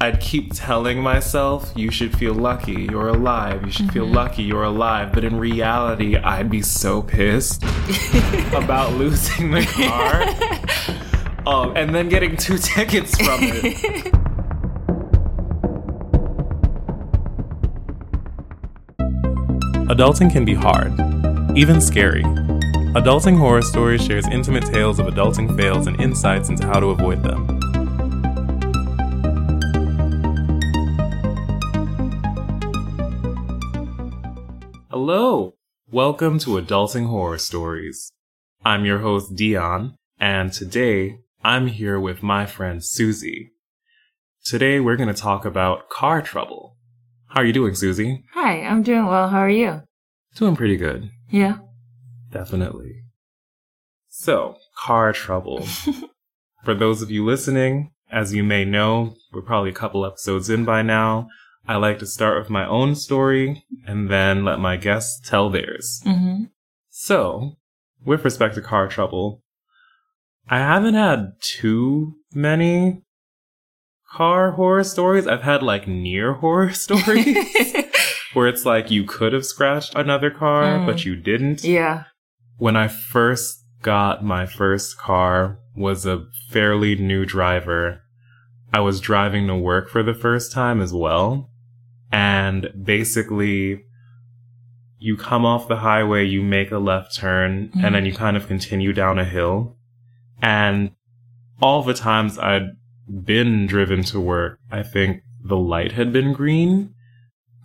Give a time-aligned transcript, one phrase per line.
[0.00, 4.62] I'd keep telling myself, you should feel lucky, you're alive, you should feel lucky, you're
[4.62, 5.10] alive.
[5.12, 7.64] But in reality, I'd be so pissed
[8.52, 10.22] about losing the car.
[11.52, 14.14] um, and then getting two tickets from it.
[19.88, 20.92] Adulting can be hard,
[21.58, 22.22] even scary.
[22.94, 27.24] Adulting Horror Stories shares intimate tales of adulting fails and insights into how to avoid
[27.24, 27.57] them.
[35.10, 35.54] Hello!
[35.90, 38.12] Welcome to Adulting Horror Stories.
[38.62, 43.52] I'm your host, Dion, and today I'm here with my friend Susie.
[44.44, 46.76] Today we're going to talk about car trouble.
[47.28, 48.22] How are you doing, Susie?
[48.34, 49.30] Hi, I'm doing well.
[49.30, 49.80] How are you?
[50.36, 51.10] Doing pretty good.
[51.30, 51.60] Yeah.
[52.30, 53.04] Definitely.
[54.10, 55.66] So, car trouble.
[56.66, 60.66] For those of you listening, as you may know, we're probably a couple episodes in
[60.66, 61.28] by now.
[61.68, 66.00] I like to start with my own story and then let my guests tell theirs.
[66.06, 66.44] Mm-hmm.
[66.88, 67.58] So,
[68.04, 69.42] with respect to car trouble,
[70.48, 73.02] I haven't had too many
[74.10, 75.26] car horror stories.
[75.26, 77.36] I've had like near horror stories
[78.32, 80.86] where it's like you could have scratched another car, Mm.
[80.86, 81.64] but you didn't.
[81.64, 82.04] yeah.
[82.56, 88.00] When I first got my first car was a fairly new driver.
[88.72, 91.50] I was driving to work for the first time as well.
[92.10, 93.82] And basically
[94.98, 97.84] you come off the highway, you make a left turn, Mhm.
[97.84, 99.76] and then you kind of continue down a hill.
[100.42, 100.90] And
[101.60, 102.70] all the times I'd
[103.24, 106.90] been driven to work, I think the light had been green.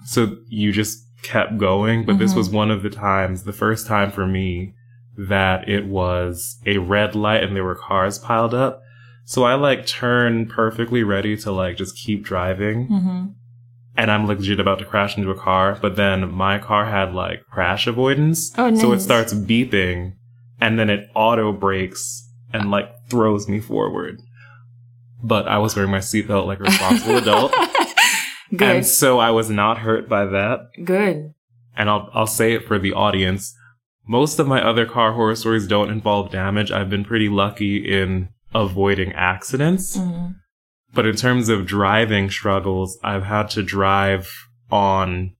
[0.06, 2.06] So you just kept going.
[2.06, 2.38] But this Mhm.
[2.38, 4.74] was one of the times, the first time for me,
[5.18, 8.82] that it was a red light and there were cars piled up.
[9.26, 13.26] So I like turn perfectly ready to like just keep driving Mm-hmm.
[13.96, 17.46] And I'm legit about to crash into a car, but then my car had like
[17.52, 18.52] crash avoidance.
[18.58, 20.14] Oh, So it starts beeping
[20.60, 24.20] and then it auto brakes and like throws me forward.
[25.24, 27.54] But I was wearing my seatbelt like a responsible adult.
[28.56, 28.62] Good.
[28.78, 30.60] And so I was not hurt by that.
[30.84, 31.34] Good.
[31.76, 33.56] And I'll, I'll say it for the audience.
[34.08, 36.72] Most of my other car horror stories don't involve damage.
[36.72, 39.98] I've been pretty lucky in avoiding accidents.
[39.98, 40.34] Mm-hmm.
[40.94, 44.32] But in terms of driving struggles, I've had to drive
[44.70, 45.36] on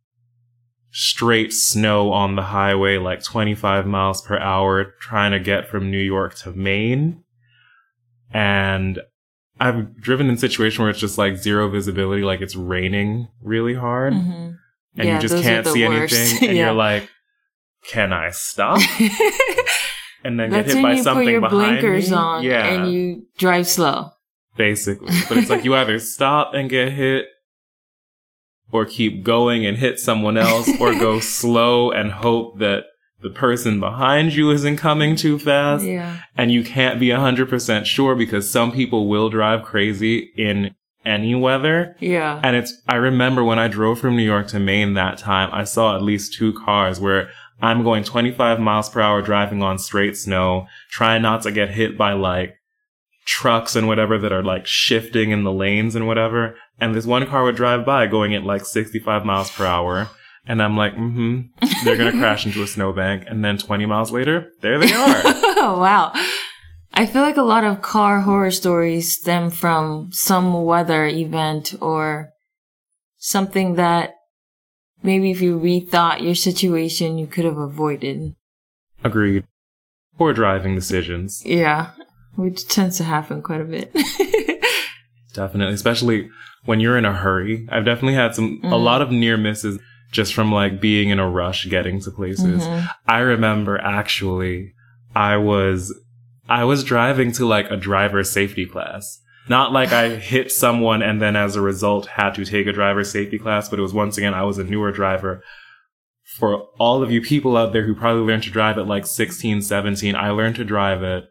[0.92, 6.00] straight snow on the highway, like 25 miles per hour, trying to get from New
[6.02, 7.24] York to Maine.
[8.32, 9.00] And
[9.60, 14.14] I've driven in situations where it's just like zero visibility, like it's raining really hard,
[14.14, 14.32] Mm-hmm.
[14.32, 14.58] and
[14.96, 16.14] Yeah, you just can't see worst.
[16.16, 16.66] anything, and Yeah.
[16.66, 17.10] you're like,
[17.88, 18.80] "Can I stop?"
[20.26, 22.16] And then That's get hit when by you something put your behind blinkers me.
[22.16, 24.12] on Yeah, and you drive slow.
[24.56, 25.14] Basically.
[25.30, 27.26] But it's like you either stop and get hit,
[28.72, 32.86] or keep going and hit someone else, or go slow and hope that
[33.22, 35.86] the person behind you isn't coming too fast.
[35.86, 36.20] Yeah.
[36.36, 40.76] And you can't be 100% sure because some people will drive crazy in
[41.06, 41.96] any weather.
[42.00, 42.40] Yeah.
[42.44, 45.64] And it's, I remember when I drove from New York to Maine that time, I
[45.64, 47.30] saw at least two cars where
[47.62, 51.98] I'm going 25 miles per hour driving on straight snow, trying not to get hit
[51.98, 52.56] by like
[53.26, 56.56] trucks and whatever that are like shifting in the lanes and whatever.
[56.80, 60.10] And this one car would drive by going at like 65 miles per hour.
[60.46, 61.42] And I'm like, mm-hmm,
[61.86, 63.24] they're going to crash into a snowbank.
[63.28, 65.22] And then 20 miles later, there they are.
[65.26, 66.12] oh, wow.
[66.94, 72.30] I feel like a lot of car horror stories stem from some weather event or
[73.18, 74.12] something that
[75.02, 78.36] maybe if you rethought your situation, you could have avoided.
[79.04, 79.46] Agreed.
[80.18, 81.42] Poor driving decisions.
[81.46, 81.92] Yeah.
[82.36, 83.94] Which tends to happen quite a bit.
[85.34, 86.30] Definitely, especially
[86.66, 87.68] when you're in a hurry.
[87.72, 88.84] I've definitely had some, a Mm.
[88.84, 89.80] lot of near misses
[90.12, 92.64] just from like being in a rush getting to places.
[92.64, 92.88] Mhm.
[93.08, 94.74] I remember actually,
[95.16, 95.94] I was,
[96.48, 99.20] I was driving to like a driver safety class.
[99.50, 103.04] Not like I hit someone and then as a result had to take a driver
[103.04, 105.42] safety class, but it was once again, I was a newer driver.
[106.38, 109.62] For all of you people out there who probably learned to drive at like 16,
[109.64, 111.24] 17, I learned to drive at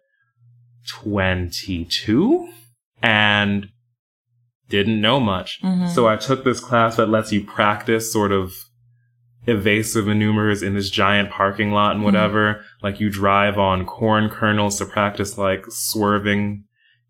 [0.88, 2.48] 22
[3.02, 3.68] and
[4.68, 5.60] didn't know much.
[5.62, 5.88] Mhm.
[5.88, 8.52] So I took this class that lets you practice sort of
[9.46, 12.64] evasive maneuvers in this giant parking lot and whatever.
[12.82, 16.64] Like you drive on corn kernels to practice like swerving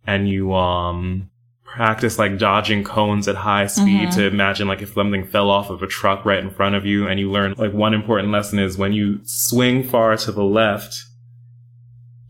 [0.07, 1.29] and you, um,
[1.65, 4.15] practice like dodging cones at high speed Mhm.
[4.15, 7.07] to imagine like if something fell off of a truck right in front of you
[7.07, 10.95] and you learn like one important lesson is when you swing far to the left,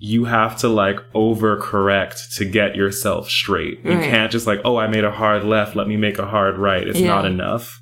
[0.05, 3.79] you have to like overcorrect to get yourself straight.
[3.85, 4.11] You Right.
[4.11, 6.89] can't just like, oh, I made a hard left, let me make a hard right.
[6.89, 7.07] It's Yeah.
[7.07, 7.79] not enough.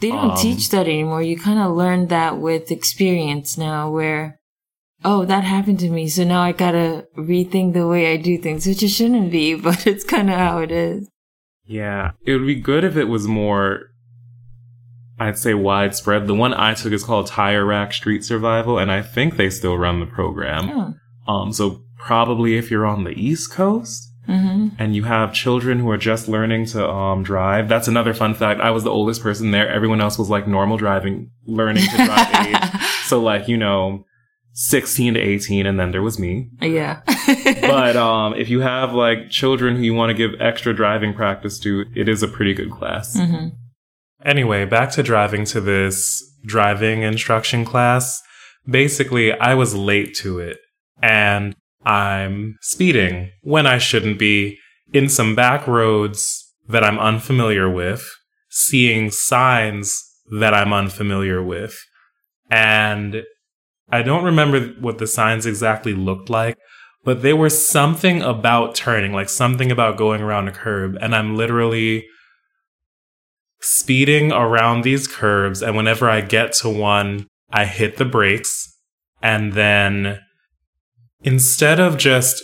[0.00, 1.22] They don't Um, teach that anymore.
[1.22, 4.40] You kind of learn that with experience now where,
[5.04, 6.08] oh, that happened to me.
[6.08, 9.86] So now I gotta rethink the way I do things, which it shouldn't be, but
[9.86, 11.08] it's kind of how it is.
[11.68, 12.12] Yeah.
[12.26, 13.82] It would be good if it was more,
[15.20, 16.26] I'd say widespread.
[16.26, 19.78] The one I took is called Tire Rack Street Survival, and I think they still
[19.78, 20.70] run the program.
[20.70, 20.94] Oh.
[21.28, 24.68] Um, so probably if you're on the East Coast Mm-hmm.
[24.78, 28.60] and you have children who are just learning to um drive, that's another fun fact.
[28.60, 29.66] I was the oldest person there.
[29.70, 32.80] Everyone else was like normal driving, learning to drive age.
[33.08, 34.04] So like, you know,
[34.52, 36.50] 16 to 18, and then there was me.
[36.60, 37.00] yeah.
[37.62, 41.58] But um, if you have like children who you want to give extra driving practice
[41.60, 43.16] to, it is a pretty good class.
[43.18, 43.48] hmm
[44.24, 48.20] Anyway, back to driving to this driving instruction class.
[48.68, 50.58] Basically, I was late to it
[51.02, 51.54] and
[51.84, 54.58] I'm speeding when I shouldn't be
[54.92, 58.06] in some back roads that I'm unfamiliar with,
[58.50, 60.02] seeing signs
[60.38, 61.78] that I'm unfamiliar with.
[62.50, 63.22] And
[63.90, 66.58] I don't remember what the signs exactly looked like,
[67.04, 70.96] but they were something about turning, like something about going around a curb.
[71.00, 72.06] And I'm literally
[73.60, 78.76] speeding around these curbs and whenever I get to one, I hit the brakes
[79.22, 80.20] and then
[81.22, 82.42] instead of just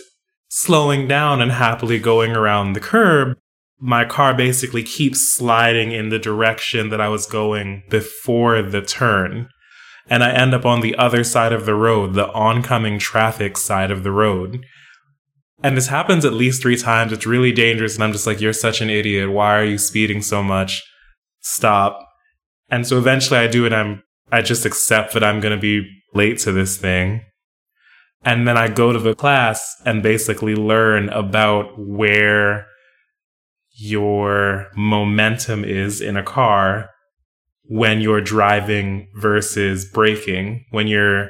[0.49, 3.37] slowing down and happily going around the curb,
[3.79, 9.49] my car basically keeps sliding in the direction that I was going before the turn.
[10.07, 13.91] And I end up on the other side of the road, the oncoming traffic side
[13.91, 14.63] of the road.
[15.63, 17.11] And this happens at least three times.
[17.11, 17.95] It's really dangerous.
[17.95, 19.31] And I'm just like, you're such an idiot.
[19.31, 20.83] Why are you speeding so much?
[21.41, 22.07] Stop.
[22.69, 23.73] And so eventually I do it.
[23.73, 27.21] I'm, I just accept that I'm going to be late to this thing.
[28.25, 32.65] And then I go to the class and basically learn about where
[33.77, 36.89] your momentum is in a car
[37.65, 40.65] when you're driving versus braking.
[40.71, 41.29] When you're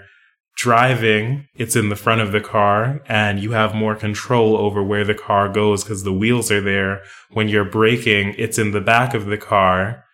[0.55, 5.03] driving, it's in the front of the car and you have more control over where
[5.03, 7.01] the car goes because the wheels are there.
[7.31, 10.05] When you're braking, it's in the back of the car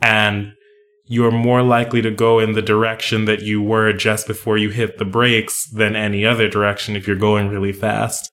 [0.00, 0.52] and
[1.08, 4.98] you're more likely to go in the direction that you were just before you hit
[4.98, 8.30] the brakes than any other direction if you're going really fast.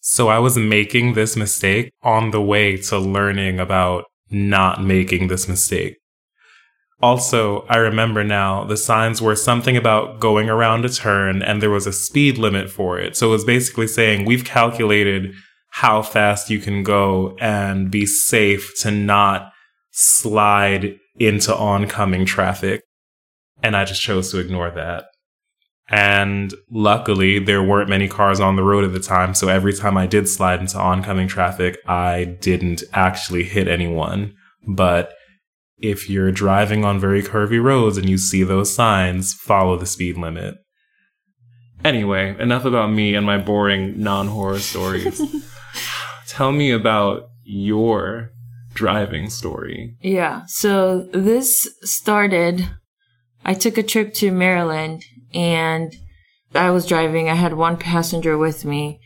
[0.00, 5.48] So I was making this mistake on the way to learning about not making this
[5.48, 5.96] mistake.
[7.00, 11.70] Also, I remember now the signs were something about going around a turn and there
[11.70, 13.16] was a speed limit for it.
[13.16, 15.32] So it was basically saying we've calculated
[15.70, 19.52] how fast you can go and be safe to not
[19.90, 22.82] slide into oncoming traffic.
[23.62, 25.06] And I just chose to ignore that.
[25.90, 29.34] And luckily, there weren't many cars on the road at the time.
[29.34, 34.34] So every time I did slide into oncoming traffic, I didn't actually hit anyone.
[34.66, 35.14] But
[35.78, 40.18] if you're driving on very curvy roads and you see those signs, follow the speed
[40.18, 40.56] limit.
[41.84, 45.22] Anyway, enough about me and my boring non horror stories.
[46.26, 48.32] Tell me about your
[48.74, 49.96] driving story.
[50.00, 50.42] Yeah.
[50.46, 52.68] So this started,
[53.44, 55.04] I took a trip to Maryland
[55.34, 55.94] and
[56.54, 57.28] I was driving.
[57.28, 59.00] I had one passenger with me.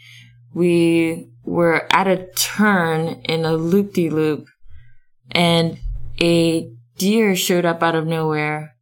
[0.55, 4.47] We were at a turn in a loop de loop
[5.31, 5.79] and
[6.21, 8.77] a deer showed up out of nowhere,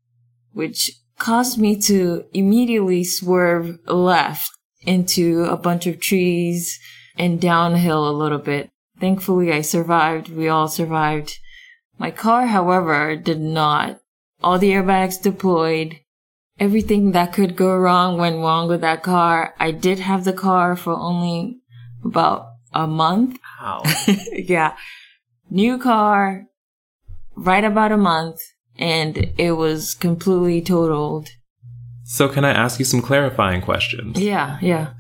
[0.53, 4.51] which caused me to immediately swerve left
[4.83, 6.79] into a bunch of trees
[7.17, 8.70] and downhill a little bit.
[9.01, 10.29] Thankfully, I survived.
[10.29, 11.39] We all survived.
[11.99, 14.01] My car, however, did not.
[14.43, 16.01] All the airbags deployed.
[16.59, 19.55] Everything that could go wrong went wrong with that car.
[19.59, 21.61] I did have the car for only
[22.05, 23.39] about a month.
[23.59, 23.83] How?
[24.33, 24.77] yeah.
[25.51, 26.47] New car,
[27.35, 28.39] right about a month,
[28.79, 31.31] and it was completely totaled.
[32.05, 34.21] so, can I ask you some clarifying questions?
[34.21, 34.93] Yeah, yeah.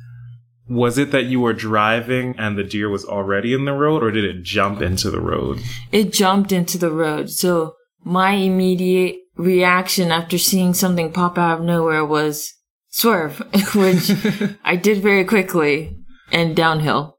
[0.71, 4.13] Was it that you were driving and the deer was already in the road, or
[4.13, 5.59] did it jump into the road?
[5.91, 7.29] It jumped into the road.
[7.29, 7.75] So
[8.05, 12.55] my immediate reaction after seeing something pop out of nowhere was
[12.89, 13.39] swerve,
[13.75, 14.13] which
[14.65, 15.97] I did very quickly
[16.31, 17.19] and downhill.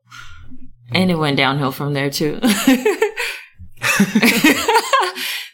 [0.94, 2.40] And it went downhill from there too.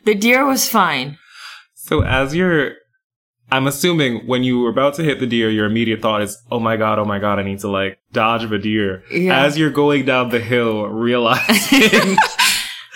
[0.06, 1.18] the deer was fine.
[1.74, 2.74] So, as you're,
[3.50, 6.60] I'm assuming when you were about to hit the deer, your immediate thought is, oh
[6.60, 9.04] my god, oh my god, I need to like dodge the deer.
[9.12, 9.46] Yeah.
[9.46, 12.18] As you're going down the hill, realizing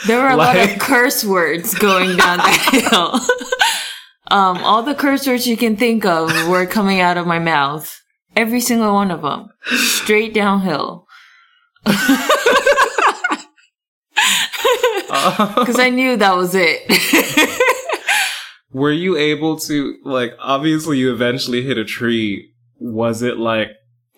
[0.08, 2.50] There were a lot of curse words going down the
[2.89, 3.20] hill.
[4.36, 8.01] um, all the curse words you can think of were coming out of my mouth.
[8.36, 9.50] Every single one of them.
[9.65, 11.05] Straight downhill.
[11.84, 12.00] Because
[15.79, 16.81] I knew that was it.
[18.74, 22.51] Were you able to, like, obviously you eventually hit a tree.
[22.80, 23.70] Was it, like,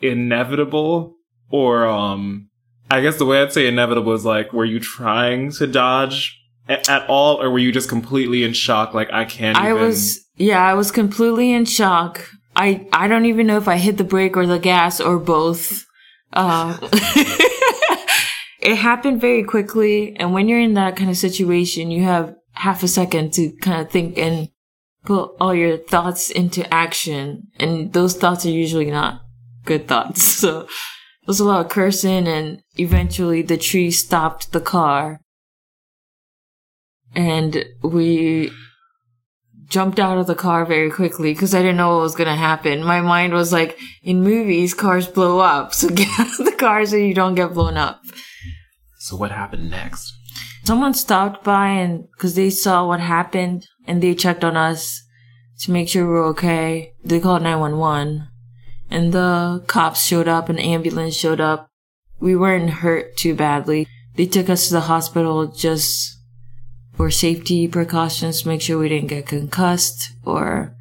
[0.02, 1.16] inevitable?
[1.50, 2.50] Or, um,
[2.92, 6.90] I guess the way I'd say inevitable is, like, were you trying to dodge a-
[6.90, 7.42] at all?
[7.42, 8.94] Or were you just completely in shock?
[8.94, 12.30] Like, I can't I even- was, yeah, I was completely in shock.
[12.56, 15.84] I, I don't even know if I hit the brake or the gas or both.
[16.32, 16.78] Uh,
[18.62, 20.16] it happened very quickly.
[20.18, 23.82] And when you're in that kind of situation, you have half a second to kind
[23.82, 24.50] of think and
[25.04, 27.48] put all your thoughts into action.
[27.60, 29.22] And those thoughts are usually not
[29.66, 30.24] good thoughts.
[30.44, 35.22] So there was a lot of cursing and eventually the tree stopped the car.
[37.16, 38.52] And we
[39.68, 42.36] jumped out of the car very quickly because I didn't know what was going to
[42.36, 42.84] happen.
[42.84, 45.74] My mind was like, in movies, cars blow up.
[45.74, 48.02] So get out of the car so you don't get blown up.
[49.00, 50.14] So what happened next?
[50.63, 55.03] Someone stopped by and because they saw what happened and they checked on us
[55.60, 56.93] to make sure we we're okay.
[57.03, 58.27] They called 911
[58.89, 61.67] and the cops showed up and ambulance showed up.
[62.20, 63.88] We weren't hurt too badly.
[64.15, 66.17] They took us to the hospital just
[66.93, 70.75] for safety precautions, to make sure we didn't get concussed or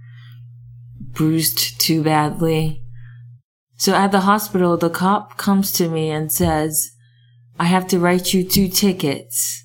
[1.00, 2.82] bruised too badly.
[3.76, 6.90] So at the hospital, the cop comes to me and says,
[7.58, 9.61] I have to write you two tickets.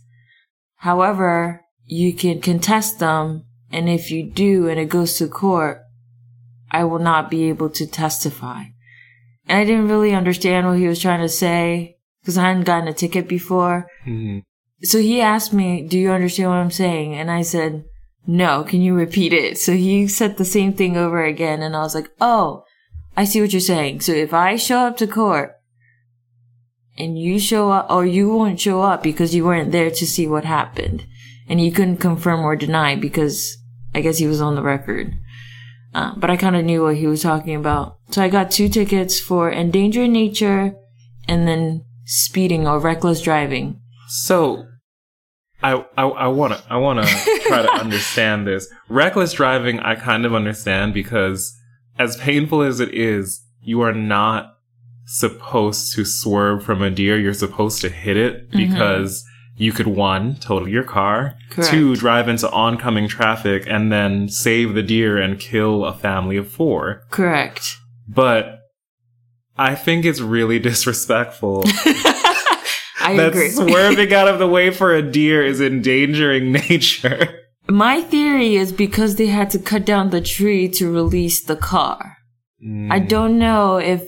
[0.77, 5.81] However, you can contest them, and if you do and it goes to court,
[6.71, 8.63] I will not be able to testify.
[9.47, 12.87] And I didn't really understand what he was trying to say because I hadn't gotten
[12.87, 13.87] a ticket before.
[14.05, 14.43] Mhm.
[14.83, 17.15] So he asked me, Do you understand what I'm saying?
[17.15, 17.85] And I said,
[18.27, 19.57] No, can you repeat it?
[19.57, 22.63] So he said the same thing over again, and I was like, Oh,
[23.15, 24.01] I see what you're saying.
[24.01, 25.53] So if I show up to court
[26.97, 30.27] and you show up, or you won't show up because you weren't there to see
[30.27, 31.05] what happened,
[31.47, 33.57] and you couldn't confirm or deny because
[33.93, 35.13] I guess he was on the record.
[35.93, 37.97] Uh, but I kind of knew what he was talking about.
[38.11, 40.75] So I got two tickets for endangering nature
[41.27, 43.81] and then speeding or reckless driving.
[44.07, 44.65] So,
[45.61, 48.67] I I I want to I want to try to understand this.
[48.89, 51.57] Reckless driving, I kind of understand because
[51.97, 54.56] as painful as it is, you are not
[55.07, 57.17] supposed to swerve from a deer.
[57.17, 59.23] You're supposed to hit it because
[59.55, 61.71] you could one total your car, Correct.
[61.71, 66.47] two drive into oncoming traffic, and then save the deer and kill a family of
[66.47, 67.01] four.
[67.09, 67.75] Correct.
[68.07, 68.59] But
[69.57, 71.63] I think it's really disrespectful
[72.99, 73.49] I that agree.
[73.49, 77.39] swerving out of the way for a deer is endangering nature.
[77.69, 82.17] My theory is because they had to cut down the tree to release the car.
[82.61, 83.07] I Mm.
[83.07, 84.03] don't know if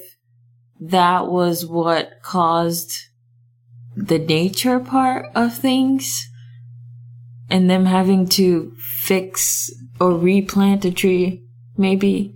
[0.79, 2.91] that was what caused
[3.95, 6.25] the nature part of things
[7.49, 8.71] and them having to
[9.01, 9.69] fix
[9.99, 11.43] or replant a tree,
[11.77, 12.35] maybe.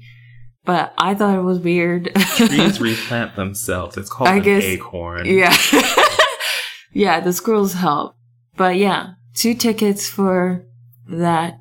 [0.65, 2.13] But I thought it was weird.
[2.15, 3.97] Trees replant themselves.
[3.97, 5.25] It's called I an guess- acorn.
[5.25, 5.55] Yeah.
[6.93, 8.15] yeah, the squirrels help.
[8.55, 10.65] But yeah, two tickets for
[11.09, 11.59] that.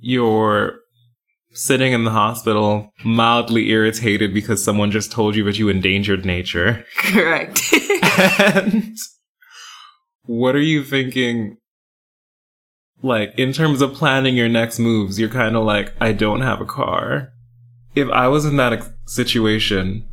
[0.00, 0.80] You're
[1.56, 6.84] sitting in the hospital, mildly irritated because someone just told you that you endangered nature.
[6.98, 7.62] Correct.
[8.40, 8.96] and
[10.24, 11.56] what are you thinking?
[13.02, 16.60] Like, in terms of planning your next moves, you're kind of like, I don't have
[16.60, 17.32] a car.
[17.94, 20.08] If I was in that ex- situation,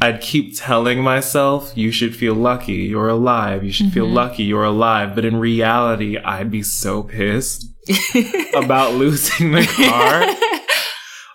[0.00, 4.14] I'd keep telling myself, you should feel lucky, you're alive, you should feel Mhm.
[4.14, 5.14] lucky, you're alive.
[5.14, 7.66] But in reality, I'd be so pissed
[8.54, 10.26] about losing the car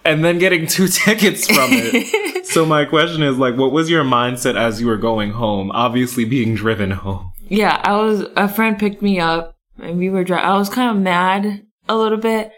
[0.05, 2.25] and then getting two tickets from it.
[2.49, 5.69] So my question is like, what was your mindset as you were going home?
[5.71, 7.31] Obviously being driven home.
[7.47, 10.49] yeah, I was, a friend picked me up and we were driving.
[10.49, 12.51] I was kind of mad a little bit.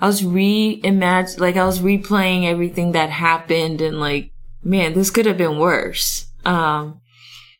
[0.00, 4.30] I was re-imagine, like I was replaying everything that happened and like,
[4.62, 6.26] man, this could have been worse.
[6.44, 7.00] Um,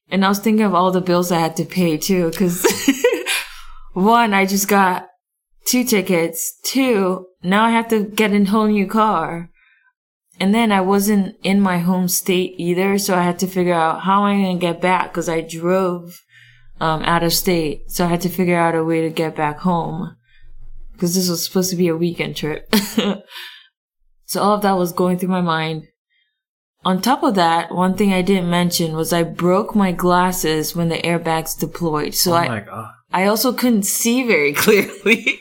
[0.09, 2.65] and I was thinking of all the bills I had to pay too, cause
[3.93, 5.09] one, I just got
[5.67, 6.59] two tickets.
[6.63, 9.51] Two, now I have to get a whole new car.
[10.41, 14.03] And then I wasn't in my home state either, so I had to figure out
[14.03, 16.23] how I'm going to get back because I drove
[16.81, 17.91] um, out of state.
[17.91, 20.17] So I had to figure out a way to get back home
[20.93, 22.75] because this was supposed to be a weekend trip.
[24.25, 25.85] so all of that was going through my mind.
[26.85, 30.89] On top of that, one thing I didn't mention was I broke my glasses when
[30.89, 32.15] the airbags deployed.
[32.15, 32.91] So oh I, my god.
[33.13, 35.41] I also couldn't see very clearly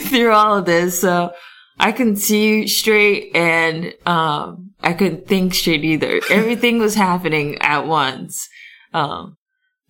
[0.00, 1.00] through all of this.
[1.00, 1.32] So
[1.78, 6.20] I couldn't see straight and um, I couldn't think straight either.
[6.30, 8.48] Everything was happening at once.
[8.92, 9.36] Um,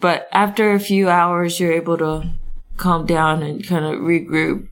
[0.01, 2.31] but after a few hours, you're able to
[2.77, 4.69] calm down and kind of regroup.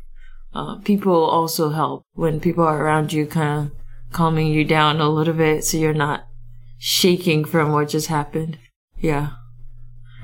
[0.54, 3.76] Uh, people also help when people are around you, kind of
[4.12, 6.26] calming you down a little bit so you're not
[6.78, 8.58] shaking from what just happened.
[8.98, 9.30] Yeah.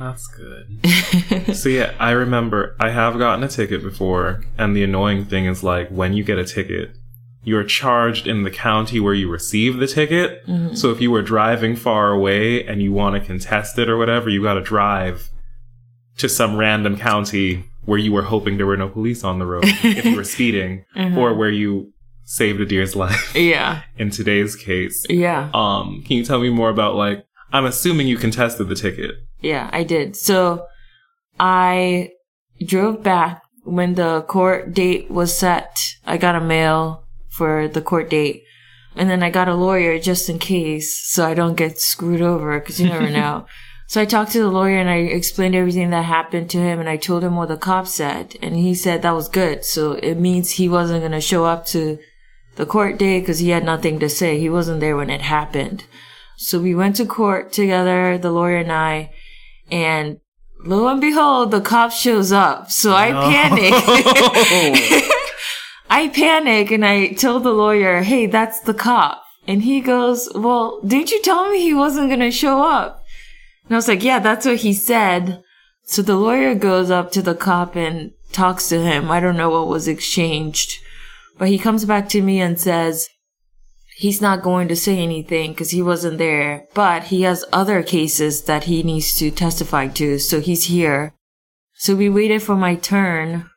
[0.01, 1.55] That's good.
[1.57, 5.63] so yeah, I remember I have gotten a ticket before, and the annoying thing is
[5.63, 6.97] like when you get a ticket,
[7.45, 10.47] you're charged in the county where you receive the ticket.
[10.47, 10.75] Mm-hmm.
[10.75, 14.29] So if you were driving far away and you want to contest it or whatever,
[14.31, 15.29] you got to drive
[16.19, 19.65] to some random county where you were hoping there were no police on the road
[19.83, 21.17] if you were speeding, Mhm.
[21.17, 21.93] or where you
[22.25, 23.35] saved a deer's life.
[23.35, 23.83] Yeah.
[23.97, 25.51] In today's case, Yeah.
[25.55, 27.25] um, can you tell me more about like?
[27.53, 29.13] I'm assuming you contested the ticket.
[29.41, 30.17] Yeah, I did.
[30.17, 30.67] So
[31.39, 32.11] I
[32.65, 35.79] drove back when the court date was set.
[36.07, 38.43] I got a mail for the court date.
[38.97, 42.59] And then I got a lawyer just in case so I don't get screwed over
[42.59, 43.47] because you never know.
[43.87, 46.89] So I talked to the lawyer and I explained everything that happened to him and
[46.89, 49.65] I told him what the cop said and he said that was good.
[49.65, 51.99] So it means he wasn't going to show up to
[52.57, 54.39] the court date because he had nothing to say.
[54.39, 55.85] He wasn't there when it happened.
[56.37, 59.13] So we went to court together, the lawyer and I,
[59.71, 60.21] and
[60.65, 62.71] lo and behold, the cop shows up.
[62.71, 63.73] So I panic.
[65.91, 69.25] I panic and I tell the lawyer, hey, that's the cop.
[69.47, 73.03] And he goes, well, didn't you tell me he wasn't going to show up?
[73.65, 75.43] And I was like, yeah, that's what he said.
[75.83, 79.11] So the lawyer goes up to the cop and talks to him.
[79.11, 80.79] I don't know what was exchanged,
[81.39, 83.09] but he comes back to me and says,
[84.01, 88.45] he's not going to say anything because he wasn't there, but he has other cases
[88.45, 91.13] that he needs to testify to, so he's here.
[91.75, 93.51] So we waited for my turn.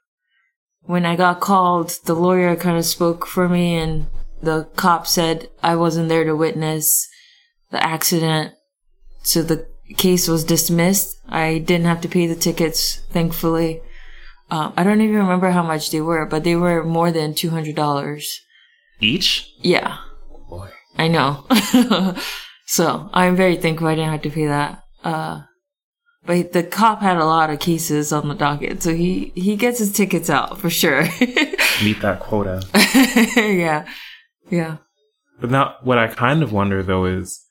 [0.82, 4.08] When I got called, the lawyer kind of spoke for me and
[4.42, 7.08] the cop said I wasn't there to witness
[7.72, 8.54] the accident.
[9.22, 11.16] So the case was dismissed.
[11.30, 13.82] I didn't have to pay the tickets, thankfully.
[14.52, 18.36] Um, I don't even remember how much they were, but they were more than $200.
[19.00, 19.54] Each?
[19.62, 20.00] Yeah.
[20.50, 20.70] Boy.
[20.98, 21.46] I know.
[22.66, 24.84] so I'm very thankful I didn't have to pay that.
[25.04, 25.42] Uh,
[26.26, 29.80] but the cop had a lot of cases on the docket, so he, he gets
[29.80, 31.02] his tickets out for sure.
[31.84, 32.64] Meet that quota.
[33.36, 33.86] yeah.
[34.50, 34.78] Yeah.
[35.42, 37.42] But now, what I kind of wonder though is,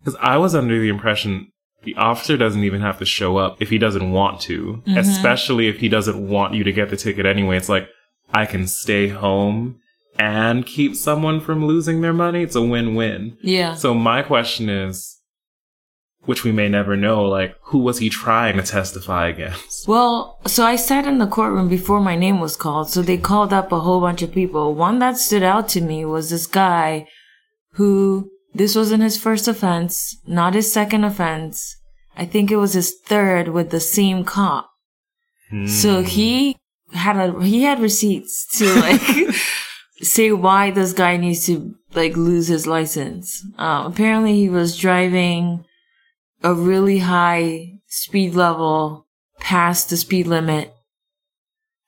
[0.00, 1.48] because I was under the impression
[1.84, 4.98] the officer doesn't even have to show up if he doesn't want to, Mhm.
[4.98, 7.56] especially if he doesn't want you to get the ticket anyway.
[7.56, 7.88] It's like,
[8.32, 9.80] I can stay home
[10.18, 12.42] and keep someone from losing their money.
[12.42, 13.36] It's a win-win.
[13.42, 13.74] Yeah.
[13.74, 15.18] So my question is,
[16.24, 19.88] which we may never know, like, who was he trying to testify against?
[19.88, 23.52] Well, so I sat in the courtroom before my name was called, so they called
[23.52, 24.74] up a whole bunch of people.
[24.74, 27.08] One that stood out to me was this guy
[27.72, 31.76] who, this wasn't his first offense, not his second offense.
[32.16, 34.68] I think it was his third with the same cop.
[35.66, 36.06] So Hmm.
[36.06, 36.56] he
[36.92, 39.00] had a, he had receipts to like
[40.02, 43.44] say why this guy needs to like lose his license.
[43.58, 45.64] Uh, apparently he was driving
[46.42, 49.06] a really high speed level
[49.38, 50.74] past the speed limit.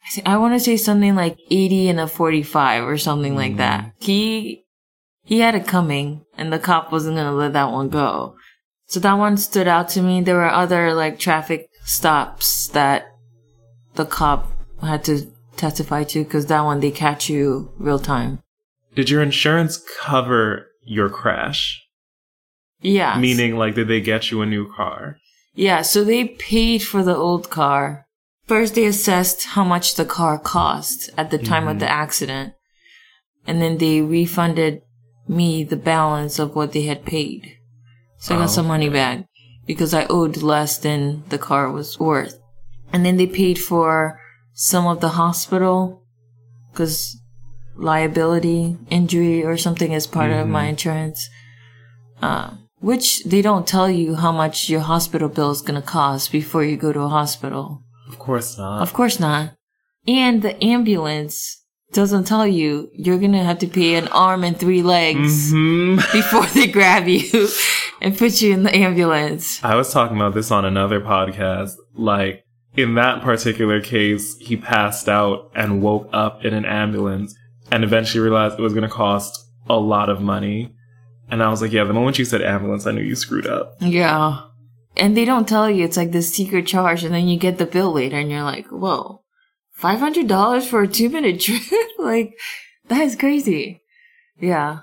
[0.05, 3.57] I, thi- I want to say something like 80 and a 45 or something like
[3.57, 3.93] that.
[3.99, 4.65] He,
[5.23, 8.37] he had it coming and the cop wasn't going to let that one go.
[8.87, 10.21] So that one stood out to me.
[10.21, 13.07] There were other like traffic stops that
[13.95, 14.51] the cop
[14.81, 18.41] had to testify to because that one they catch you real time.
[18.95, 21.83] Did your insurance cover your crash?
[22.81, 23.19] Yeah.
[23.19, 25.19] Meaning, like, did they get you a new car?
[25.55, 28.07] Yeah, so they paid for the old car.
[28.47, 32.03] First, they assessed how much the car cost at the time of the mm-hmm.
[32.03, 32.55] accident.
[33.47, 34.83] And then they refunded
[35.27, 37.57] me the balance of what they had paid.
[38.19, 39.27] So I got Oh, some money back
[39.67, 42.39] because I owed less than the car was worth.
[42.93, 44.21] And then they paid for
[44.55, 46.03] some of the hospital
[46.73, 47.21] because
[47.77, 51.29] liability, injury, or something is part of my insurance.
[52.23, 56.31] Uh, which they don't tell you how much your hospital bill is going to cost
[56.31, 57.83] before you go to a hospital.
[58.09, 58.83] Of course not.
[58.83, 59.55] Of course not.
[60.07, 64.59] And the ambulance doesn't tell you you're going to have to pay an arm and
[64.59, 67.49] three legs hmm before they grab you
[68.03, 69.65] and put you in the ambulance.
[69.65, 71.73] I was talking about this on another podcast.
[71.95, 72.44] Like,
[72.77, 77.35] in that particular case, he passed out and woke up in an ambulance
[77.71, 80.75] and eventually realized it was going to cost a lot of money.
[81.31, 83.77] And I was like, yeah, the moment you said ambulance, I knew you screwed up.
[83.81, 84.43] Yeah.
[84.97, 87.67] And they don't tell you it's like this secret charge and then you get the
[87.67, 89.23] bill later and you're like, whoa,
[89.81, 91.63] $500 for a two minute trip?
[91.99, 92.35] like,
[92.89, 93.83] That is crazy.
[94.39, 94.81] Yeah.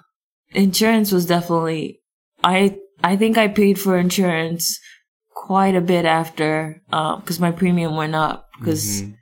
[0.54, 2.01] Insurance was definitely,
[2.43, 4.80] I, I think I paid for insurance
[5.34, 9.15] quite a bit after, um, cause my premium went up because Mhm.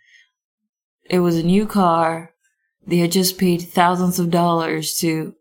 [1.09, 2.31] it was a new car.
[2.85, 5.33] They had just paid thousands of dollars to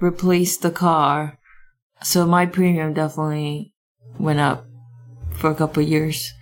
[0.00, 1.38] replace the car.
[2.02, 3.74] So my premium definitely
[4.18, 4.64] went up
[5.32, 6.32] for a couple of years.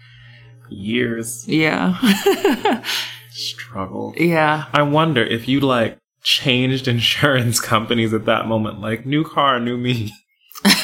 [0.69, 1.97] years Yeah.
[3.31, 4.15] struggle.
[4.17, 4.65] yeah.
[4.73, 9.77] I wonder if you like changed insurance companies at that moment, like new car, new
[9.77, 10.13] me.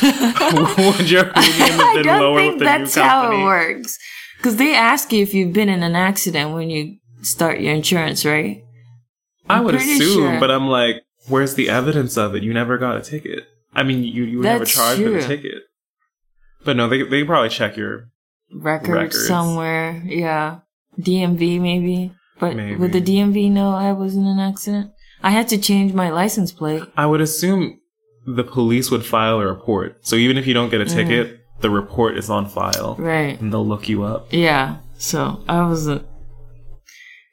[0.98, 3.98] Would your premium have I been don't lower think with the that's how it works.
[4.36, 8.24] Because they ask you if you've been in an accident when you start your insurance,
[8.24, 8.62] right?
[9.48, 10.40] I I'm would assume, sure.
[10.40, 12.42] but I'm like, where's the evidence of it?
[12.42, 13.44] You never got a ticket.
[13.74, 15.28] I mean, you you were never charged for the true.
[15.28, 15.62] ticket.
[16.64, 18.08] But no, they they probably check your
[18.54, 19.26] Records, Records.
[19.26, 20.02] somewhere.
[20.04, 20.60] Yeah.
[21.00, 22.12] DMV maybe.
[22.38, 22.74] But Maybe.
[22.76, 24.90] would the DMV know I was in an accident?
[25.22, 26.82] I had to change my license plate.
[26.96, 27.78] I would assume
[28.26, 29.98] the police would file a report.
[30.06, 30.94] So even if you don't get a Mm.
[30.94, 33.40] ticket, the report is on file Right.
[33.40, 34.26] and they'll look you up.
[34.32, 34.76] Yeah.
[34.98, 36.04] So I was a.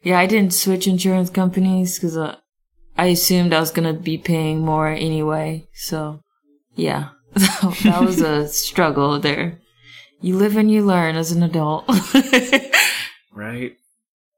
[0.03, 2.35] Yeah, I didn't switch insurance companies because uh,
[2.97, 5.67] I assumed I was gonna be paying more anyway.
[5.73, 6.21] So,
[6.75, 9.59] yeah, that was a struggle there.
[10.21, 11.85] You live and you learn as an adult.
[13.33, 13.73] Right.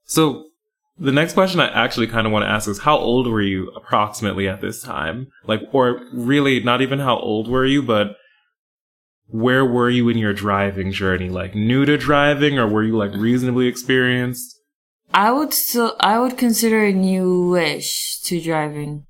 [0.05, 0.45] So
[1.01, 3.69] the next question I actually kind of want to ask is how old were you
[3.75, 5.27] approximately at this time?
[5.45, 8.15] Like, or really not even how old were you, but
[9.27, 11.29] where were you in your driving journey?
[11.29, 14.55] Like new to driving or were you like reasonably experienced?
[15.13, 19.05] I would still, I would consider it newish to driving.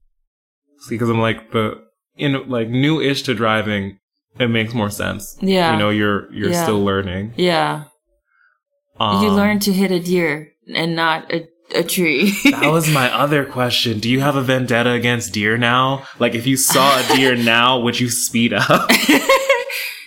[0.87, 1.83] See, because I'm like the,
[2.15, 3.99] in like new-ish to driving,
[4.39, 5.37] it makes more sense.
[5.41, 5.73] Yeah.
[5.73, 6.63] You know, you're, you're Yeah.
[6.63, 7.33] still learning.
[7.35, 7.83] Yeah,
[8.99, 12.33] Um, you learn to hit a deer and not a, a tree.
[12.51, 13.99] That was my other question.
[13.99, 16.05] Do you have a vendetta against deer now?
[16.19, 18.89] Like, if you saw a deer now, would you speed up?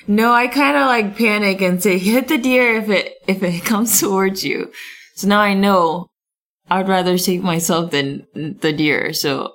[0.07, 3.65] No, I kind of like panic and say hit the deer if it if it
[3.65, 4.71] comes towards you.
[5.17, 6.09] So now I know
[6.69, 9.15] I'd rather save myself than the deer.
[9.15, 9.55] So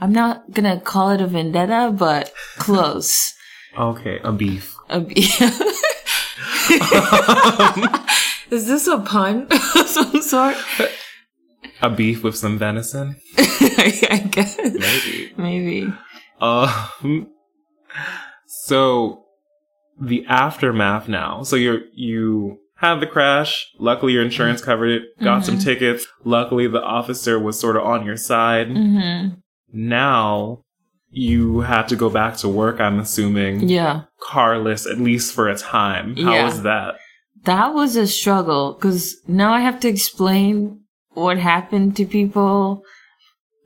[0.00, 3.32] I'm not gonna call it a vendetta, but close.
[3.78, 4.74] okay, a beef.
[4.90, 5.30] A be-
[8.50, 10.56] Is this a pun of some sort?
[11.82, 13.16] A beef with some venison?
[13.38, 15.32] I guess Maybe.
[15.36, 15.92] maybe.
[16.40, 17.28] Um,
[18.46, 19.24] so
[20.00, 21.42] the aftermath now.
[21.42, 23.68] So you're, you had the crash.
[23.78, 25.02] Luckily, your insurance covered it.
[25.22, 25.64] Got some Mhm.
[25.64, 26.06] tickets.
[26.24, 28.68] Luckily, the officer was sort of on your side.
[28.68, 29.28] hmm
[29.72, 30.62] Now
[31.10, 33.68] you have to go back to work, I'm assuming.
[33.68, 34.02] Yeah.
[34.20, 36.16] carless at least for a time.
[36.16, 36.44] How Yeah.
[36.44, 36.94] was that?
[37.44, 40.81] That was a struggle because now I have to explain
[41.14, 42.84] what happened to people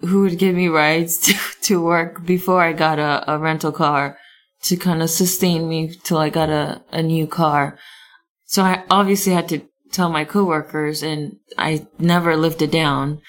[0.01, 4.19] who would give me rides to, to work before I got a, a rental car
[4.63, 7.79] to kind of sustain me till I got a, a new car.
[8.45, 13.21] So I obviously had to tell my coworkers and I never lived it down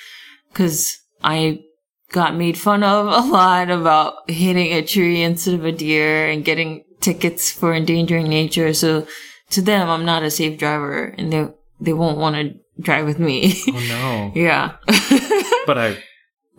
[0.52, 1.64] because I
[2.12, 6.46] got made fun of a lot about hitting a tree instead of a deer and
[6.46, 8.74] getting tickets for endangering nature.
[8.74, 9.08] So
[9.52, 11.48] to them, I'm not a safe driver and they,
[11.80, 13.62] they won't want to drive with me.
[13.68, 14.32] Oh no.
[14.40, 14.76] yeah.
[15.66, 15.98] but I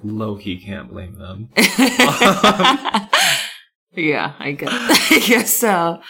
[0.02, 1.48] low key can't blame them.
[3.92, 6.00] yeah, I guess, I guess so.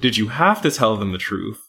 [0.00, 1.60] Did you have to tell them the truth?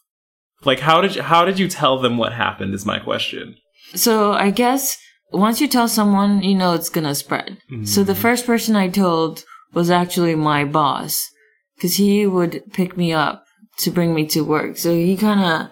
[0.64, 3.56] Like how did you, how did you tell them what happened is my question.
[3.94, 4.98] So I guess
[5.30, 7.58] once you tell someone, you know it's gonna spread.
[7.84, 8.22] So the mm-hmm.
[8.22, 11.28] first person I told was actually my boss,
[11.76, 13.44] because he would pick me up
[13.78, 14.76] to bring me to work.
[14.76, 15.70] So he kind of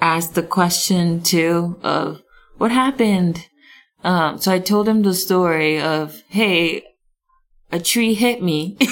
[0.00, 2.22] asked the question too of
[2.56, 3.46] what happened.
[4.04, 6.84] Um, so I told him the story of, hey,
[7.70, 8.76] a tree hit me.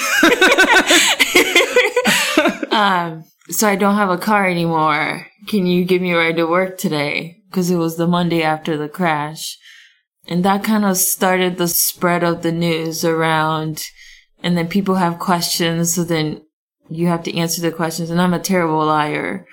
[2.71, 5.27] um, so I don't have a car anymore.
[5.47, 7.43] Can you give me a ride to work today?
[7.49, 9.57] Because it was the Monday after the crash.
[10.29, 13.85] And that kind of started the spread of the news around.
[14.43, 15.95] And then people have questions.
[15.95, 16.43] So then
[16.89, 18.11] you have to answer the questions.
[18.11, 19.47] And I'm a terrible liar.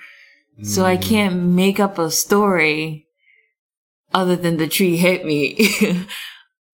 [0.62, 1.02] So I hmm.
[1.02, 3.06] can't make up a story
[4.12, 5.68] other than the tree hit me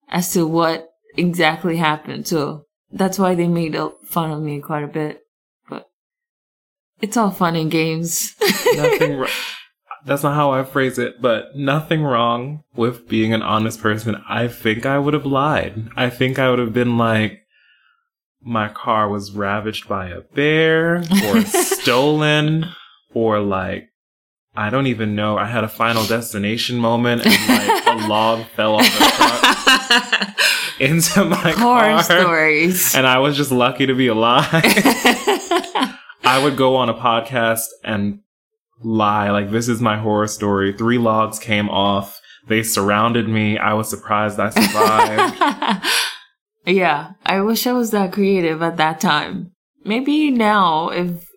[0.09, 2.27] as to what exactly happened.
[2.27, 5.21] So that's why they made fun of me quite a bit.
[5.67, 5.89] But
[7.01, 8.35] it's all fun and games.
[8.75, 9.29] Nothing wrong.
[10.03, 14.19] That's not how I phrase it, but nothing wrong with being an honest person.
[14.27, 15.89] I think I would have lied.
[15.95, 17.41] I think I would have been like,
[18.41, 22.65] my car was ravaged by a bear or stolen
[23.13, 23.89] or like
[24.55, 25.37] I don't even know.
[25.37, 30.35] I had a final destination moment and like a log fell off the truck
[30.79, 32.03] into my Horror car.
[32.03, 32.93] stories.
[32.95, 34.45] And I was just lucky to be alive.
[36.23, 38.19] I would go on a podcast and
[38.83, 40.73] lie like this is my horror story.
[40.73, 42.19] Three logs came off.
[42.47, 43.57] They surrounded me.
[43.57, 45.85] I was surprised I survived.
[46.65, 49.51] yeah, I wish I was that creative at that time.
[49.85, 51.30] Maybe now, if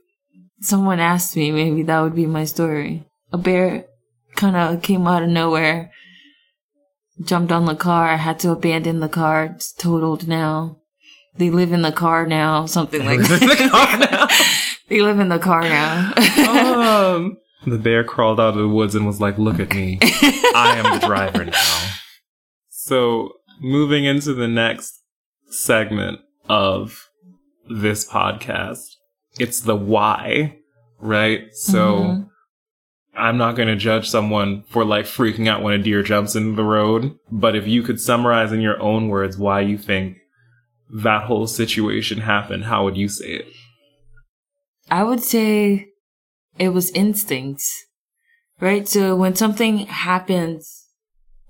[0.64, 3.04] someone asked me, maybe that would be my story.
[3.32, 3.84] A bear
[4.34, 5.92] kind of came out of nowhere,
[7.22, 8.08] jumped on the car.
[8.08, 9.44] I had to abandon the car.
[9.44, 10.78] It's totaled now.
[11.36, 14.28] They live in the car now, something like live in the car now.
[14.88, 16.12] they live in the car now.
[16.48, 19.98] um, the bear crawled out of the woods and was like, "Look at me.
[20.02, 21.90] I am the driver now."
[22.68, 25.00] So, moving into the next
[25.50, 27.08] segment of
[27.68, 28.94] this podcast,
[29.38, 30.58] it's the why,
[31.00, 31.54] right?
[31.54, 32.30] So, Mhm.
[33.16, 36.56] I'm not going to judge someone for like freaking out when a deer jumps into
[36.56, 40.18] the road, but if you could summarize in your own words why you think
[40.90, 43.46] that whole situation happened, how would you say it?
[44.90, 45.88] I would say
[46.58, 47.86] it was instincts,
[48.60, 48.86] right?
[48.88, 50.86] So when something happens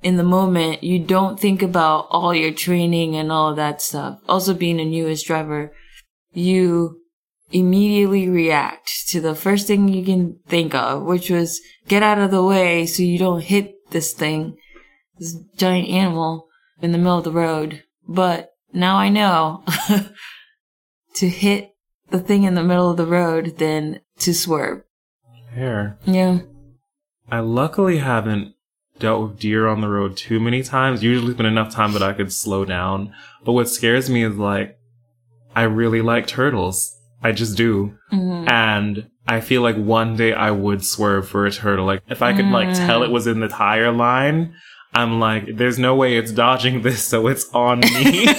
[0.03, 4.21] in the moment, you don't think about all your training and all of that stuff.
[4.29, 5.73] Also being a newest driver,
[6.33, 7.01] you
[7.51, 12.31] immediately react to the first thing you can think of, which was get out of
[12.31, 14.57] the way so you don't hit this thing,
[15.19, 16.49] this giant animal
[16.81, 17.83] in the middle of the road.
[18.09, 19.65] But now I know
[21.15, 21.75] to hit
[22.11, 24.83] the thing in the middle of the road than to swerve.
[25.55, 25.99] Here.
[26.05, 26.41] Yeah.
[27.31, 28.55] I luckily haven't
[28.99, 31.03] dealt with deer on the road too many times.
[31.03, 33.13] Usually it's been enough time that I could slow down.
[33.45, 34.79] But what scares me is like,
[35.55, 36.94] I really like turtles.
[37.25, 37.95] I just do.
[38.13, 38.49] Mhm.
[38.49, 41.87] And I feel like one day I would swerve for a turtle.
[41.87, 42.87] Like if I could like Mm.
[42.87, 44.55] tell it was in the tire line,
[44.95, 48.29] I'm like, there's no way it's dodging this, so it's on me.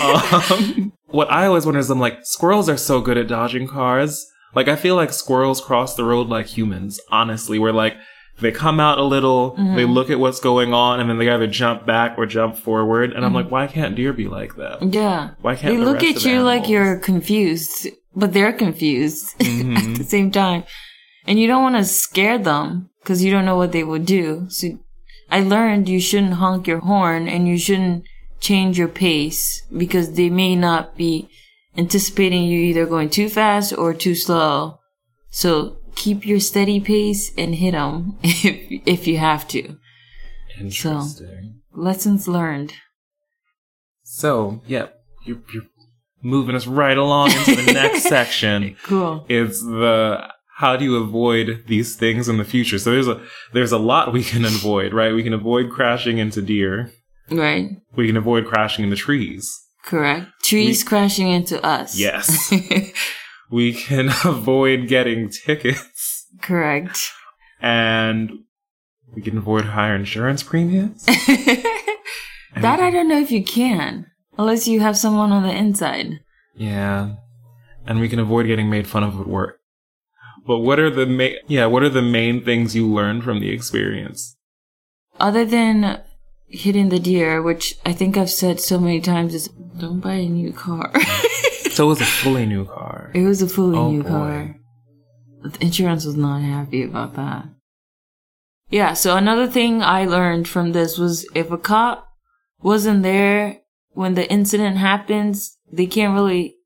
[0.00, 4.26] um, what I always wonder is I'm like, squirrels are so good at dodging cars.
[4.54, 7.96] Like I feel like squirrels cross the road like humans, honestly, We're like
[8.42, 9.94] they come out a little, they Mhm.
[9.94, 13.12] look at what's going on, and then they either jump back or jump forward.
[13.12, 13.36] And I'm Mhm.
[13.36, 14.82] like, why can't deer be like that?
[14.82, 15.30] Yeah.
[15.40, 19.96] Why can't They the look at you like you're confused, but they're confused at Mhm.
[19.98, 20.64] the same time.
[21.26, 24.46] And you don't want to scare them because you don't know what they would do.
[24.48, 24.68] So
[25.30, 28.04] I learned you shouldn't honk your horn and you shouldn't
[28.40, 31.28] change your pace because they may not be
[31.78, 34.78] anticipating you either going too fast or too slow.
[35.30, 39.76] So keep your steady pace and hit them if, if you have to.
[40.58, 41.60] Interesting.
[41.74, 42.74] Lessons learned.
[44.02, 44.88] So, yeah,
[45.24, 45.64] you're, you're
[46.22, 48.76] moving us right along into the next section.
[48.84, 49.24] Cool.
[49.28, 52.78] It's the how do you avoid these things in the future?
[52.78, 53.20] So there's a
[53.52, 55.14] there's a lot we can avoid, right?
[55.14, 56.92] We can avoid crashing into deer.
[57.30, 57.70] Right.
[57.96, 59.50] We can avoid crashing into trees.
[59.84, 60.28] Correct.
[60.44, 61.98] Trees crashing into us.
[61.98, 62.52] Yes.
[63.52, 66.98] We can avoid getting tickets, Correct.
[67.60, 68.32] and
[69.14, 71.04] we can avoid higher insurance premiums.
[71.06, 74.06] that I don't know if you can,
[74.38, 76.20] unless you have someone on the inside.
[76.56, 77.16] Yeah.
[77.86, 79.58] And we can avoid getting made fun of at work.
[80.46, 83.50] But what are the main, yeah, what are the main things you learned from the
[83.50, 84.34] experience?
[85.20, 86.00] Other than
[86.46, 90.28] hitting the deer, which I think I've said so many times, is don't buy a
[90.28, 90.90] new car.
[91.72, 92.91] So it was a fully new car.
[93.14, 94.08] It was a fully Oh, new boy.
[94.08, 94.56] car.
[95.44, 97.46] The insurance was not happy about that.
[98.70, 102.06] Yeah, so another thing I learned from this was if a cop
[102.62, 103.58] wasn't there
[103.92, 106.56] when the incident happens, they can't really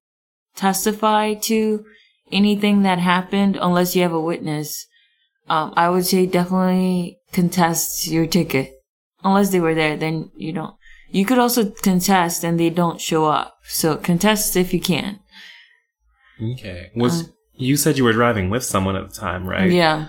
[0.54, 1.84] testify to
[2.30, 4.86] anything that happened unless you have a witness.
[5.48, 8.72] Um, I would say definitely contest your ticket.
[9.24, 10.74] Unless they were there, then you don't.
[11.10, 13.56] You could also contest and they don't show up.
[13.64, 15.20] So contest if you can.
[16.42, 16.90] Okay.
[16.94, 19.70] Was you said you were driving with someone at the time, right?
[19.70, 20.08] Yeah.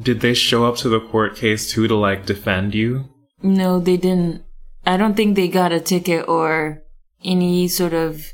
[0.00, 3.08] Did they show up to the court case too to like defend you?
[3.42, 4.44] No, they didn't.
[4.86, 6.82] I don't think they got a ticket or
[7.24, 8.24] any sort of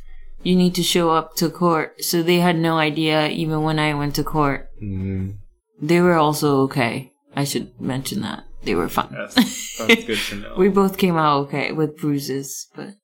[0.43, 2.03] you need to show up to court.
[2.05, 4.69] So they had no idea even when I went to court.
[4.83, 5.37] Mm,
[5.81, 7.13] They were also okay.
[7.35, 8.45] I should mention that.
[8.65, 9.09] They were fine.
[9.13, 9.35] that's,
[9.79, 10.55] that's good to know.
[10.57, 12.95] we both came out okay with bruises, but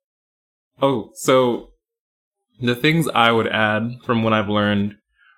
[0.80, 1.70] Oh, so
[2.60, 4.96] the things I would add from what I've learned,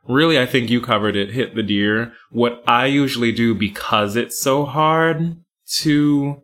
[0.09, 2.13] really, I think you covered it, hit the deer.
[2.31, 5.37] What I usually do because it's so hard
[5.83, 6.43] to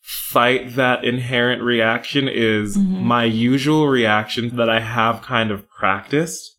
[0.00, 3.02] fight that inherent reaction is Mhm.
[3.02, 6.58] my usual reaction that I have kind of practiced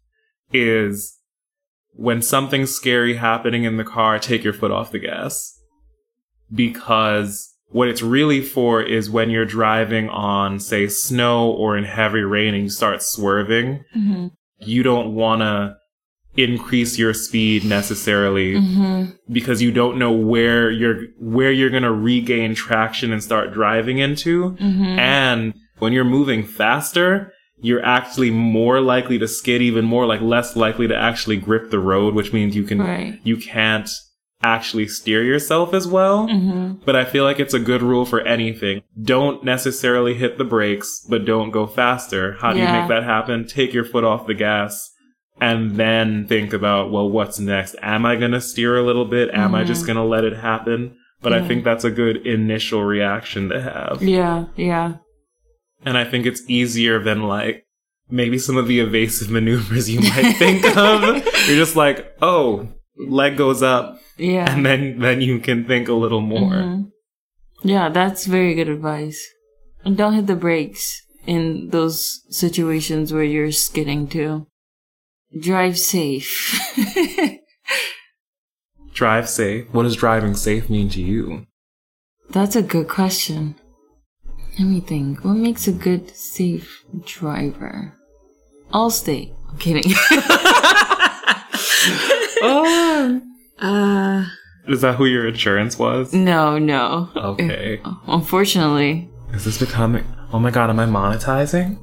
[0.52, 1.20] is
[1.94, 5.54] when something's scary happening in the car, take your foot off the gas.
[6.54, 12.22] Because what it's really for is when you're driving on, say, snow or in heavy
[12.36, 14.28] rain and you start swerving, Mm-hmm.
[14.74, 15.76] you don't want to
[16.38, 19.12] increase your speed necessarily Mm-hmm.
[19.32, 23.98] because you don't know where you're where you're going to regain traction and start driving
[24.00, 25.00] into Mm-hmm.
[25.00, 30.56] and when you're moving faster you're actually more likely to skid even more like less
[30.58, 33.20] likely to actually grip the road which means you can Right.
[33.24, 33.90] you can't
[34.44, 36.84] actually steer yourself as well Mm-hmm.
[36.86, 38.84] but I feel like it's a good rule for anything.
[39.02, 42.34] Don't necessarily hit the brakes, but don't go faster.
[42.34, 43.48] How do you make that happen?
[43.48, 44.92] Take your foot off the gas
[45.42, 47.76] and then think about, well, what's next?
[47.82, 49.30] Am I going to steer a little bit?
[49.34, 49.88] Am I just Mhm.
[49.88, 50.96] going to let it happen?
[51.22, 54.04] But I think that's a good initial reaction to have.
[54.04, 54.96] Yeah, yeah.
[55.84, 57.66] And I think it's easier than like
[58.10, 61.02] maybe some of the evasive maneuvers you might think of.
[61.48, 64.00] You're just like, oh, leg goes up.
[64.18, 64.52] Yeah.
[64.52, 66.54] And then, then you can think a little more.
[66.54, 66.92] Mhm.
[67.64, 69.22] Yeah, that's very good advice.
[69.84, 74.48] And don't hit the brakes in those situations where you're skidding too.
[75.40, 76.60] Drive safe.
[78.94, 79.66] Drive safe.
[79.74, 81.46] What does driving safe mean to you?
[82.30, 83.56] that's a good question.
[84.58, 85.24] Let me think.
[85.24, 87.94] What makes a good safe driver?
[88.74, 89.34] Allstate.
[89.50, 89.94] I'm kidding.
[92.42, 93.22] oh.
[93.60, 94.26] uh,
[94.68, 96.14] Is that who your insurance was?
[96.14, 97.10] no, no.
[97.16, 97.82] Okay.
[98.08, 99.10] Unfortunately.
[99.34, 100.06] Is this becoming?
[100.32, 101.80] Oh my god, am I monetizing?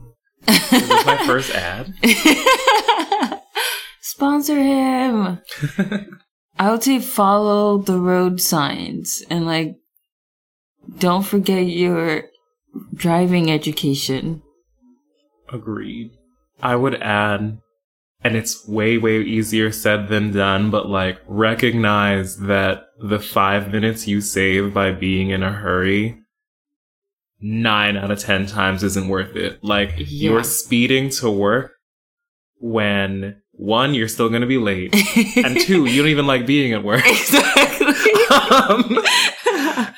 [0.49, 1.95] Is this my first ad?
[4.01, 5.41] Sponsor him.
[6.59, 9.77] I would say follow the road signs and like
[10.99, 12.25] don't forget your
[12.95, 14.43] driving education.
[15.53, 16.11] Agreed.
[16.63, 17.59] I would add,
[18.25, 24.07] and it's way, way easier said than done, but like recognize that the five minutes
[24.07, 26.19] you save by being in a hurry,
[27.41, 29.63] nine out of ten times isn't worth it.
[29.65, 30.05] Like Yeah.
[30.31, 31.73] you're speeding to work
[32.59, 34.95] when one, you're still gonna be late,
[35.37, 37.03] and two, you don't even like being at work.
[37.05, 37.87] exactly.
[38.51, 39.05] um,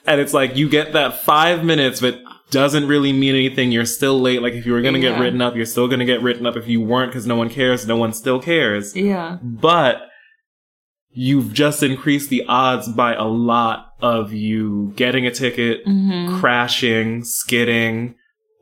[0.06, 3.72] and it's like you get that five minutes, but doesn't really mean anything.
[3.72, 4.42] You're still late.
[4.42, 6.56] Like if you were gonna get written up, you're still gonna get written up.
[6.56, 8.94] If you weren't, because no one cares, no one still cares.
[8.94, 9.38] yeah.
[9.42, 10.02] But
[11.10, 17.22] you've just increased the odds by a lot of you getting a ticket, hmm crashing,
[17.24, 18.14] skidding,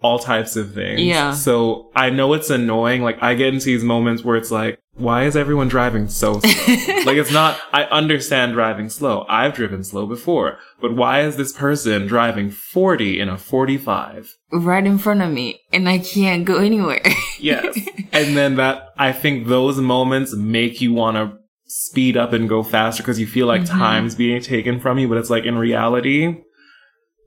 [0.03, 1.01] all types of things.
[1.01, 1.33] Yeah.
[1.33, 3.03] So I know it's annoying.
[3.03, 6.75] Like I get into these moments where it's like, why is everyone driving so slow?
[7.07, 9.25] like it's not, I understand driving slow.
[9.29, 14.37] I've driven slow before, but why is this person driving 40 in a 45?
[14.55, 17.01] right in front of me and I can't go anywhere.
[17.41, 17.77] Yes.
[18.13, 22.63] and then that, I think those moments make you want to speed up and go
[22.63, 23.69] faster because you feel like Mhm.
[23.71, 26.37] time's being taken from you, but it's like in reality,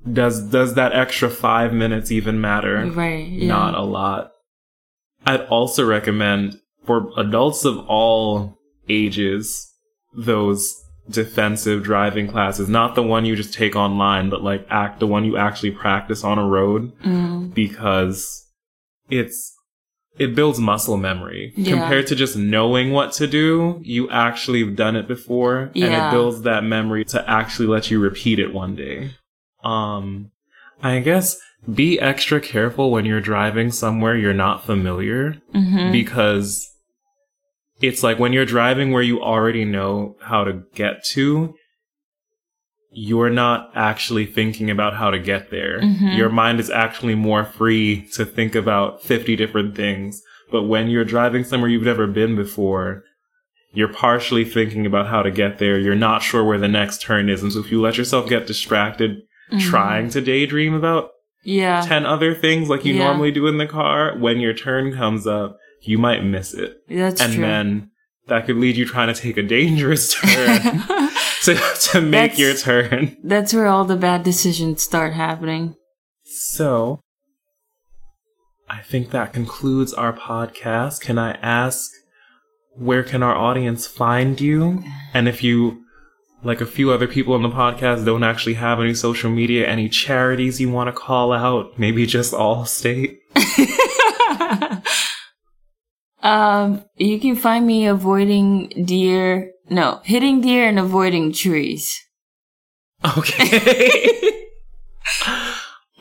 [0.10, 2.86] does, does that extra five minutes even matter?
[2.94, 3.28] right.
[3.28, 3.48] Yeah.
[3.50, 4.30] not a lot.
[5.26, 8.58] I'd also recommend for adults of all
[8.90, 9.72] ages
[10.16, 15.08] those defensive driving classes, not the one you just take online, but like act the
[15.08, 17.54] one you actually practice on a road Mm.
[17.54, 18.48] because
[19.10, 19.54] it's
[20.18, 21.70] it builds muscle memory Yeah.
[21.72, 23.82] compared to just knowing what to do.
[23.84, 28.00] You actually have done it before, and it builds that memory to actually let you
[28.00, 29.12] repeat it one day.
[29.64, 30.32] Um,
[30.82, 31.38] I guess
[31.74, 36.72] be extra careful when you're driving somewhere you're not familiar hmm because
[37.88, 41.54] it's like when you're driving where you already know how to get to,
[42.92, 45.82] you're not actually thinking about how to get there.
[45.82, 46.18] Mhm.
[46.18, 50.22] Your mind is actually more free to think about 50 different things.
[50.52, 53.04] But when you're driving somewhere you've never been before,
[53.74, 55.78] you're partially thinking about how to get there.
[55.78, 57.44] You're not sure where the next turn is.
[57.44, 59.18] And so if you let yourself get distracted
[59.60, 61.10] trying to daydream about
[61.44, 61.82] Yeah.
[61.82, 63.04] 10 other things like you Yeah.
[63.08, 66.78] normally do in the car, when your turn comes up, you might miss it.
[66.90, 67.42] That's and true.
[67.44, 67.92] then
[68.28, 70.62] that could lead you trying to take a dangerous turn
[71.44, 71.56] to,
[71.92, 73.18] to make That's- your turn.
[73.24, 75.76] That's where all the bad decisions start happening.
[76.24, 77.00] So,
[78.68, 81.02] I think that concludes our podcast.
[81.02, 81.92] Can I ask,
[82.76, 84.84] where can our audience find you?
[85.14, 85.84] And if you,
[86.44, 89.88] like a few other people on the podcast, don't actually have any social media, any
[89.88, 93.18] charities you want to call out, maybe just Allstate?
[96.26, 99.52] um, you can find me avoiding deer.
[99.70, 102.02] No, hitting deer and avoiding trees.
[103.18, 104.34] Okay.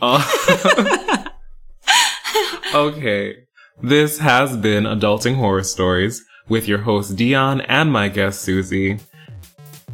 [0.01, 1.29] Uh,
[2.75, 3.37] okay.
[3.83, 6.25] This has been Adulting Horror Stories.
[6.47, 8.99] with your host Dion and my guest Susie.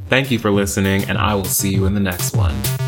[0.09, 2.80] Thank you for listening, and I will see you in the next one.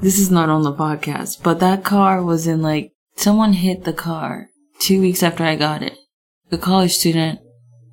[0.00, 3.92] This is not on the podcast, but that car was in like, someone hit the
[3.92, 5.96] car two weeks after I got it.
[6.50, 7.40] The college student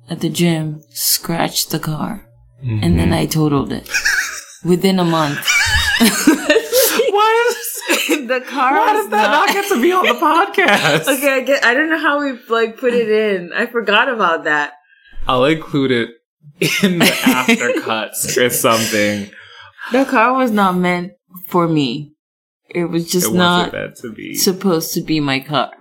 [0.08, 2.22] at the gym scratched the car
[2.62, 2.96] and Mm-hmm.
[2.96, 3.88] then I totaled it
[4.64, 5.38] within a month.
[6.00, 7.56] Why is
[8.28, 11.06] the car why does that not get to be on the podcast?
[11.16, 11.64] Okay, I get.
[11.64, 13.52] I don't know how we like put it in.
[13.52, 14.72] I forgot about that.
[15.28, 16.10] I'll include it
[16.82, 19.30] in the after cuts or something.
[19.92, 21.12] The car was not meant
[21.46, 22.12] for me.
[22.68, 23.72] It was just it not
[24.34, 25.72] supposed to be my car.